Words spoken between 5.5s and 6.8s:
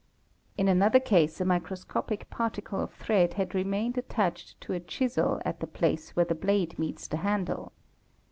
the place where the blade